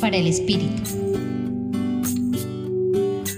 [0.00, 0.82] Para el Espíritu.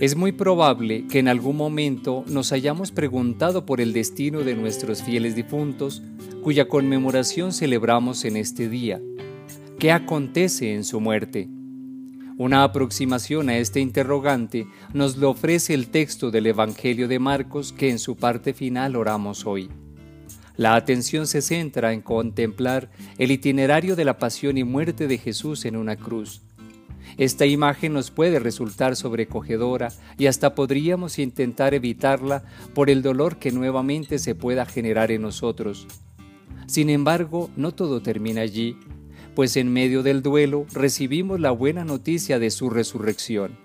[0.01, 5.03] Es muy probable que en algún momento nos hayamos preguntado por el destino de nuestros
[5.03, 6.03] fieles difuntos,
[6.43, 8.99] cuya conmemoración celebramos en este día.
[9.79, 11.51] ¿Qué acontece en su muerte?
[12.39, 17.91] Una aproximación a este interrogante nos lo ofrece el texto del Evangelio de Marcos que
[17.91, 19.69] en su parte final oramos hoy.
[20.57, 25.67] La atención se centra en contemplar el itinerario de la pasión y muerte de Jesús
[25.67, 26.41] en una cruz.
[27.19, 29.89] Esta imagen nos puede resultar sobrecogedora
[30.19, 35.87] y hasta podríamos intentar evitarla por el dolor que nuevamente se pueda generar en nosotros.
[36.67, 38.77] Sin embargo, no todo termina allí,
[39.35, 43.59] pues en medio del duelo recibimos la buena noticia de su resurrección.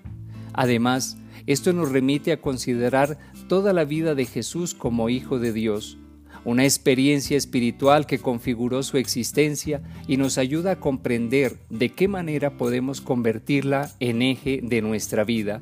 [0.54, 5.98] Además, esto nos remite a considerar toda la vida de Jesús como Hijo de Dios,
[6.44, 12.58] una experiencia espiritual que configuró su existencia y nos ayuda a comprender de qué manera
[12.58, 15.62] podemos convertirla en eje de nuestra vida.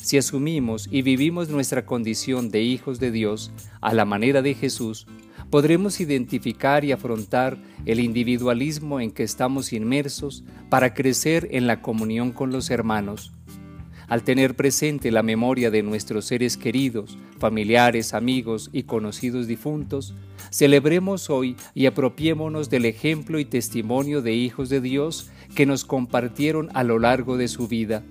[0.00, 5.06] Si asumimos y vivimos nuestra condición de hijos de Dios a la manera de Jesús,
[5.50, 12.32] podremos identificar y afrontar el individualismo en que estamos inmersos para crecer en la comunión
[12.32, 13.32] con los hermanos
[14.08, 20.14] al tener presente la memoria de nuestros seres queridos, familiares, amigos y conocidos difuntos,
[20.50, 26.68] celebremos hoy y apropiémonos del ejemplo y testimonio de hijos de Dios que nos compartieron
[26.74, 28.02] a lo largo de su vida.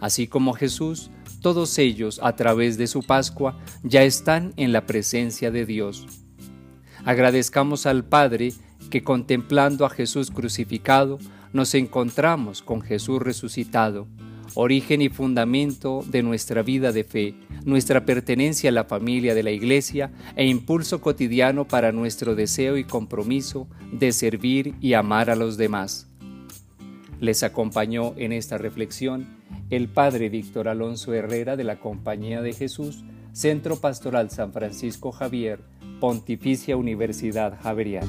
[0.00, 5.50] Así como Jesús, todos ellos a través de su Pascua ya están en la presencia
[5.50, 6.06] de Dios.
[7.04, 8.52] Agradezcamos al Padre
[8.90, 11.18] que contemplando a Jesús crucificado,
[11.52, 14.06] nos encontramos con Jesús resucitado
[14.54, 19.50] origen y fundamento de nuestra vida de fe, nuestra pertenencia a la familia de la
[19.50, 25.56] Iglesia e impulso cotidiano para nuestro deseo y compromiso de servir y amar a los
[25.56, 26.08] demás.
[27.20, 29.26] Les acompañó en esta reflexión
[29.70, 35.60] el Padre Víctor Alonso Herrera de la Compañía de Jesús, Centro Pastoral San Francisco Javier,
[36.00, 38.08] Pontificia Universidad Javeriana.